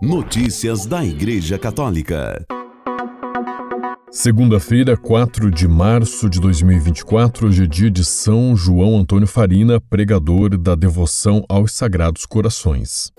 [0.00, 2.46] Notícias da Igreja Católica.
[4.12, 10.56] Segunda-feira, 4 de março de 2024, hoje é dia de São João Antônio Farina, pregador
[10.56, 13.12] da devoção aos Sagrados Corações.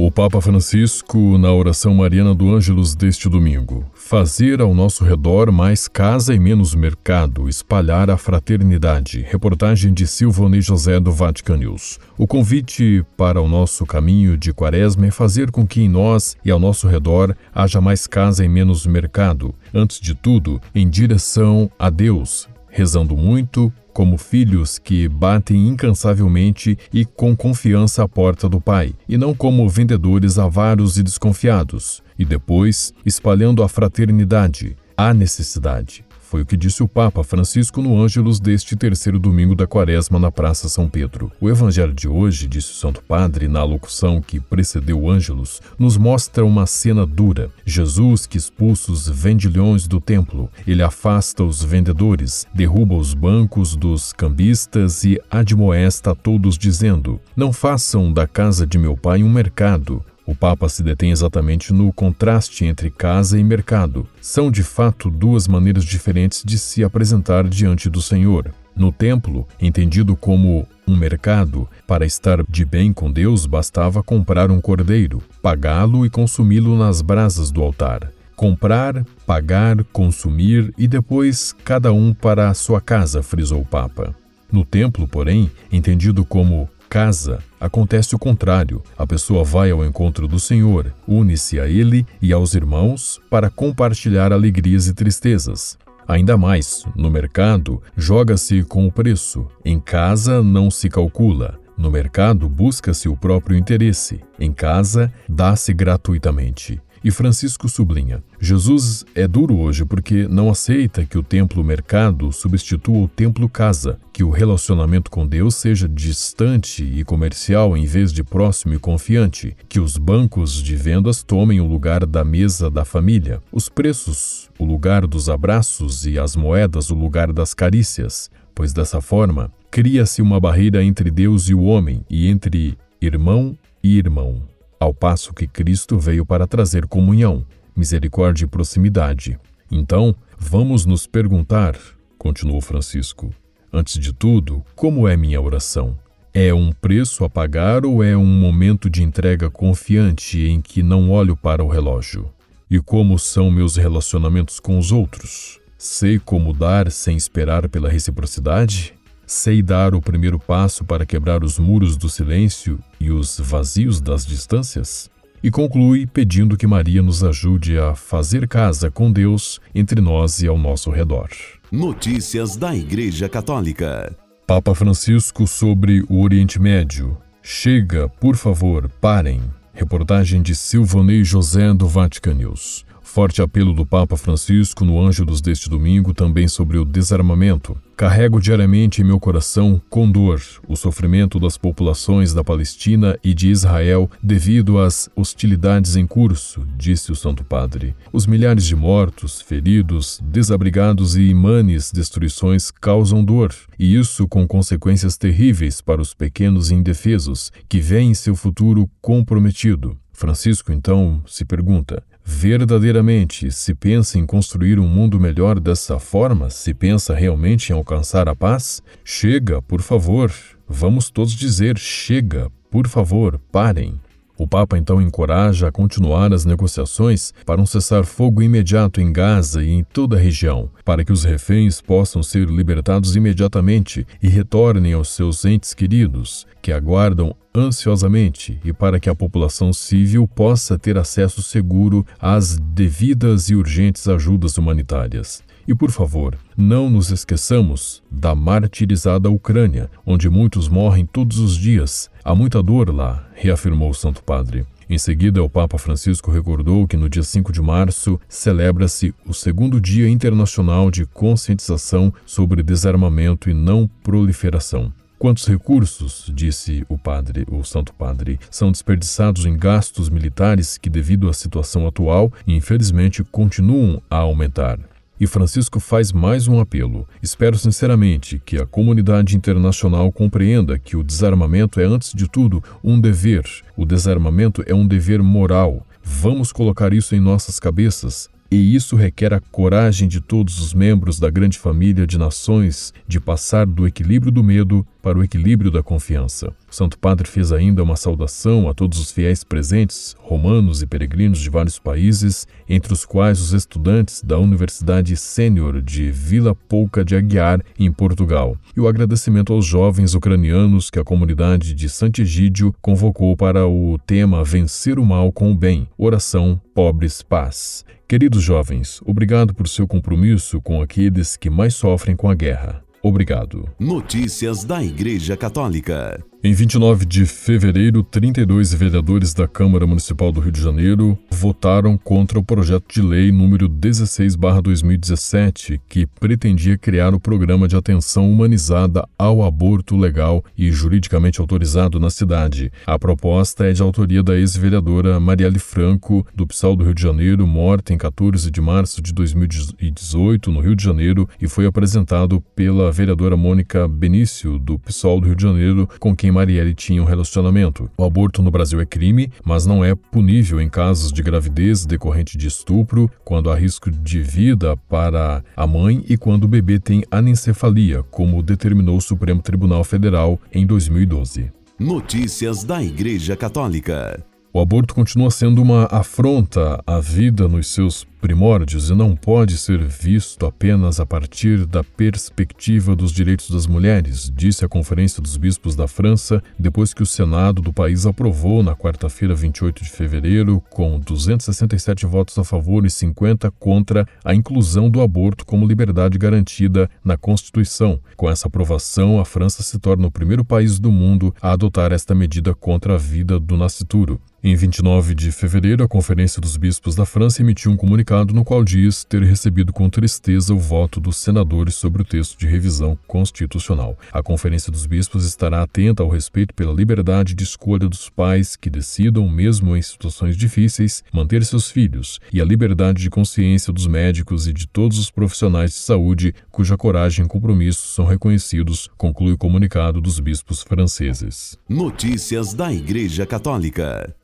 [0.00, 5.88] O Papa Francisco, na oração mariana do Ângelus deste domingo, fazer ao nosso redor mais
[5.88, 9.26] casa e menos mercado, espalhar a fraternidade.
[9.28, 11.98] Reportagem de Silvone José do Vatican News.
[12.16, 16.50] O convite para o nosso caminho de quaresma é fazer com que em nós e
[16.52, 21.90] ao nosso redor haja mais casa e menos mercado, antes de tudo, em direção a
[21.90, 28.94] Deus, rezando muito, como filhos que batem incansavelmente e com confiança à porta do Pai,
[29.08, 36.07] e não como vendedores avaros e desconfiados, e depois espalhando a fraternidade, a necessidade.
[36.28, 40.30] Foi o que disse o Papa Francisco no Ângelus deste terceiro domingo da quaresma na
[40.30, 41.32] Praça São Pedro.
[41.40, 45.96] O Evangelho de hoje, disse o Santo Padre na locução que precedeu o Ângelus, nos
[45.96, 47.50] mostra uma cena dura.
[47.64, 50.50] Jesus que expulsa os vendilhões do templo.
[50.66, 57.54] Ele afasta os vendedores, derruba os bancos dos cambistas e admoesta a todos dizendo: Não
[57.54, 60.04] façam da casa de meu pai um mercado.
[60.28, 64.06] O Papa se detém exatamente no contraste entre casa e mercado.
[64.20, 68.52] São de fato duas maneiras diferentes de se apresentar diante do Senhor.
[68.76, 74.60] No templo, entendido como um mercado, para estar de bem com Deus bastava comprar um
[74.60, 78.12] cordeiro, pagá-lo e consumi-lo nas brasas do altar.
[78.36, 84.14] Comprar, pagar, consumir e depois cada um para a sua casa, frisou o Papa.
[84.52, 88.82] No templo, porém, entendido como casa, acontece o contrário.
[88.96, 94.32] A pessoa vai ao encontro do Senhor, une-se a Ele e aos irmãos para compartilhar
[94.32, 95.78] alegrias e tristezas.
[96.06, 99.46] Ainda mais, no mercado, joga-se com o preço.
[99.62, 101.60] Em casa, não se calcula.
[101.76, 104.20] No mercado, busca-se o próprio interesse.
[104.40, 106.80] Em casa, dá-se gratuitamente.
[107.02, 113.08] E Francisco sublinha: Jesus é duro hoje porque não aceita que o templo-mercado substitua o
[113.08, 118.78] templo-casa, que o relacionamento com Deus seja distante e comercial em vez de próximo e
[118.78, 124.48] confiante, que os bancos de vendas tomem o lugar da mesa da família, os preços
[124.58, 130.20] o lugar dos abraços e as moedas o lugar das carícias, pois dessa forma cria-se
[130.20, 134.42] uma barreira entre Deus e o homem e entre irmão e irmão
[134.78, 137.44] ao passo que Cristo veio para trazer comunhão,
[137.76, 139.38] misericórdia e proximidade.
[139.70, 141.76] Então, vamos nos perguntar,
[142.16, 143.30] continuou Francisco,
[143.72, 145.96] antes de tudo, como é minha oração?
[146.32, 151.10] É um preço a pagar ou é um momento de entrega confiante em que não
[151.10, 152.30] olho para o relógio?
[152.70, 155.58] E como são meus relacionamentos com os outros?
[155.76, 158.94] Sei como dar sem esperar pela reciprocidade?
[159.30, 164.24] Sei dar o primeiro passo para quebrar os muros do silêncio e os vazios das
[164.24, 165.10] distâncias?
[165.42, 170.46] E conclui pedindo que Maria nos ajude a fazer casa com Deus entre nós e
[170.46, 171.28] ao nosso redor.
[171.70, 174.16] Notícias da Igreja Católica.
[174.46, 177.18] Papa Francisco sobre o Oriente Médio.
[177.42, 179.42] Chega, por favor, parem.
[179.74, 182.86] Reportagem de Silvonei José do Vatican News.
[183.18, 187.76] Forte apelo do Papa Francisco no Ângelus deste domingo também sobre o desarmamento.
[187.96, 193.48] Carrego diariamente em meu coração, com dor, o sofrimento das populações da Palestina e de
[193.48, 197.92] Israel devido às hostilidades em curso, disse o Santo Padre.
[198.12, 205.16] Os milhares de mortos, feridos, desabrigados e imanes destruições causam dor, e isso com consequências
[205.16, 209.98] terríveis para os pequenos indefesos, que veem seu futuro comprometido.
[210.12, 216.50] Francisco então se pergunta: verdadeiramente se pensa em construir um mundo melhor dessa forma?
[216.50, 218.82] Se pensa realmente em alcançar a paz?
[219.02, 220.30] Chega, por favor.
[220.68, 223.98] Vamos todos dizer: chega, por favor, parem.
[224.38, 229.68] O Papa então encoraja a continuar as negociações para um cessar-fogo imediato em Gaza e
[229.68, 235.08] em toda a região, para que os reféns possam ser libertados imediatamente e retornem aos
[235.08, 241.42] seus entes queridos, que aguardam ansiosamente, e para que a população civil possa ter acesso
[241.42, 245.42] seguro às devidas e urgentes ajudas humanitárias.
[245.68, 252.10] E por favor, não nos esqueçamos da martirizada Ucrânia, onde muitos morrem todos os dias.
[252.24, 254.64] Há muita dor lá, reafirmou o Santo Padre.
[254.88, 259.78] Em seguida, o Papa Francisco recordou que no dia 5 de março celebra-se o segundo
[259.78, 264.90] Dia Internacional de Conscientização sobre Desarmamento e Não Proliferação.
[265.18, 271.28] Quantos recursos, disse o padre, o Santo Padre, são desperdiçados em gastos militares que, devido
[271.28, 274.78] à situação atual, infelizmente continuam a aumentar.
[275.20, 277.04] E Francisco faz mais um apelo.
[277.20, 283.00] Espero sinceramente que a comunidade internacional compreenda que o desarmamento é, antes de tudo, um
[283.00, 283.44] dever.
[283.76, 285.84] O desarmamento é um dever moral.
[286.00, 288.30] Vamos colocar isso em nossas cabeças.
[288.48, 293.18] E isso requer a coragem de todos os membros da grande família de nações de
[293.18, 296.52] passar do equilíbrio do medo para o equilíbrio da confiança.
[296.70, 301.40] O Santo Padre fez ainda uma saudação a todos os fiéis presentes, romanos e peregrinos
[301.40, 307.16] de vários países, entre os quais os estudantes da Universidade Sênior de Vila Pouca de
[307.16, 313.34] Aguiar, em Portugal, e o agradecimento aos jovens ucranianos que a comunidade de Sant'Egídio convocou
[313.34, 317.82] para o tema Vencer o Mal com o Bem, Oração, Pobres, Paz.
[318.06, 322.86] Queridos jovens, obrigado por seu compromisso com aqueles que mais sofrem com a guerra.
[323.08, 323.64] Obrigado.
[323.80, 326.22] Notícias da Igreja Católica.
[326.40, 332.38] Em 29 de fevereiro, 32 vereadores da Câmara Municipal do Rio de Janeiro votaram contra
[332.38, 339.42] o projeto de lei número 16/2017, que pretendia criar o programa de atenção humanizada ao
[339.42, 342.70] aborto legal e juridicamente autorizado na cidade.
[342.86, 347.48] A proposta é de autoria da ex-vereadora Marielle Franco, do PSOL do Rio de Janeiro,
[347.48, 352.92] morta em 14 de março de 2018 no Rio de Janeiro, e foi apresentado pela
[352.92, 357.06] vereadora Mônica Benício, do PSOL do Rio de Janeiro, com quem quem Marielle tinha um
[357.06, 357.90] relacionamento.
[357.96, 362.36] O aborto no Brasil é crime, mas não é punível em casos de gravidez decorrente
[362.36, 367.02] de estupro, quando há risco de vida para a mãe e quando o bebê tem
[367.10, 371.50] anencefalia, como determinou o Supremo Tribunal Federal em 2012.
[371.78, 374.22] Notícias da Igreja Católica.
[374.52, 379.82] O aborto continua sendo uma afronta à vida nos seus primórdios e não pode ser
[379.82, 385.74] visto apenas a partir da perspectiva dos direitos das mulheres, disse a Conferência dos Bispos
[385.74, 390.98] da França depois que o Senado do país aprovou na quarta-feira, 28 de fevereiro, com
[390.98, 397.16] 267 votos a favor e 50 contra, a inclusão do aborto como liberdade garantida na
[397.16, 398.00] Constituição.
[398.16, 402.14] Com essa aprovação, a França se torna o primeiro país do mundo a adotar esta
[402.14, 404.20] medida contra a vida do nascituro.
[404.42, 407.76] Em 29 de fevereiro, a Conferência dos Bispos da França emitiu um
[408.08, 412.38] comunicado no qual diz ter recebido com tristeza o voto dos senadores sobre o texto
[412.38, 413.98] de revisão constitucional.
[414.10, 418.70] A Conferência dos Bispos estará atenta ao respeito pela liberdade de escolha dos pais que
[418.70, 424.46] decidam, mesmo em situações difíceis, manter seus filhos e a liberdade de consciência dos médicos
[424.46, 429.38] e de todos os profissionais de saúde cuja coragem e compromisso são reconhecidos, conclui o
[429.38, 431.58] comunicado dos bispos franceses.
[431.68, 434.14] Notícias da Igreja Católica.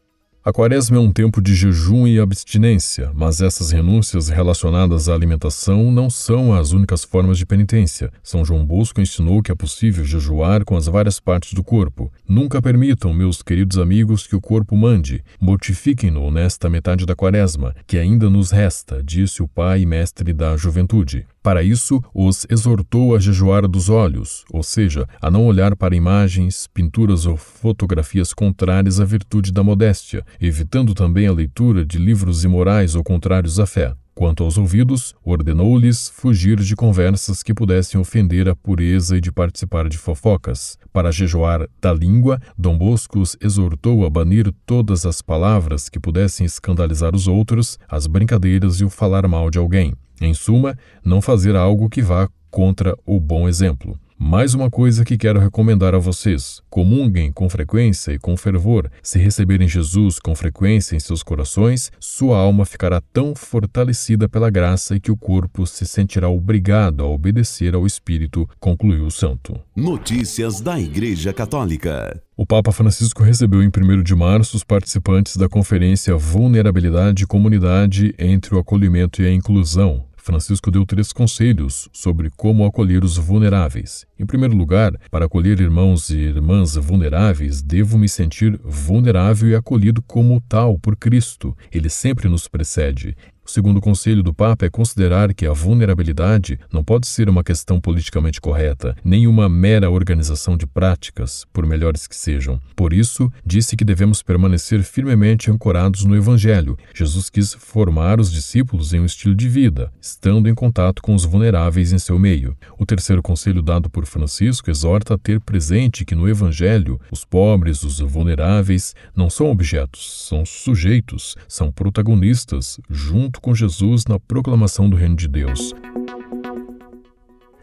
[0.47, 5.91] A quaresma é um tempo de jejum e abstinência, mas essas renúncias relacionadas à alimentação
[5.91, 8.13] não são as únicas formas de penitência.
[8.23, 12.13] São João Bosco ensinou que é possível jejuar com as várias partes do corpo.
[12.29, 15.25] Nunca permitam, meus queridos amigos, que o corpo mande.
[15.41, 20.59] Mortifiquem-no nesta metade da quaresma, que ainda nos resta, disse o pai e mestre da
[20.59, 21.27] juventude.
[21.45, 26.67] Para isso, os exortou a jejuar dos olhos, ou seja, a não olhar para imagens,
[26.73, 32.95] pinturas ou fotografias contrárias à virtude da modéstia, evitando também a leitura de livros imorais
[32.95, 33.93] ou contrários à fé.
[34.15, 39.87] Quanto aos ouvidos, ordenou-lhes fugir de conversas que pudessem ofender a pureza e de participar
[39.91, 40.79] de fofocas.
[40.95, 46.47] Para jejuar da língua, Dom Bosco os exortou a banir todas as palavras que pudessem
[46.47, 49.93] escandalizar os outros, as brincadeiras e o falar mal de alguém.
[50.21, 53.99] Em suma, não fazer algo que vá contra o bom exemplo.
[54.17, 58.89] Mais uma coisa que quero recomendar a vocês: comunguem com frequência e com fervor.
[59.03, 65.01] Se receberem Jesus com frequência em seus corações, sua alma ficará tão fortalecida pela graça
[65.01, 69.61] que o corpo se sentirá obrigado a obedecer ao Espírito, concluiu o santo.
[69.75, 72.23] Notícias da Igreja Católica.
[72.37, 78.15] O Papa Francisco recebeu em 1 de março os participantes da conferência Vulnerabilidade e Comunidade
[78.19, 84.07] entre o Acolhimento e a Inclusão, Francisco deu três conselhos sobre como acolher os vulneráveis.
[84.19, 90.01] Em primeiro lugar, para acolher irmãos e irmãs vulneráveis, devo me sentir vulnerável e acolhido
[90.01, 91.55] como tal por Cristo.
[91.71, 93.15] Ele sempre nos precede.
[93.47, 97.79] O segundo conselho do Papa é considerar que a vulnerabilidade não pode ser uma questão
[97.79, 102.59] politicamente correta, nem uma mera organização de práticas, por melhores que sejam.
[102.75, 106.79] Por isso, disse que devemos permanecer firmemente ancorados no Evangelho.
[106.95, 111.27] Jesus quis formar os discípulos em um estilo de vida, estando em contato com os
[111.27, 112.57] vulneráveis em seu meio.
[112.79, 117.83] O terceiro conselho dado por Francisco exorta a ter presente que no Evangelho, os pobres,
[117.83, 124.89] os vulneráveis, não são objetos, são sujeitos, são protagonistas, junto junto com Jesus na proclamação
[124.89, 125.73] do Reino de Deus.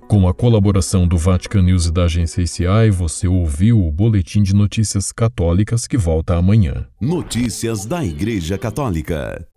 [0.07, 4.53] Com a colaboração do Vatican News e da agência ICI, você ouviu o Boletim de
[4.53, 6.85] Notícias Católicas que volta amanhã.
[6.99, 9.47] Notícias da Igreja Católica.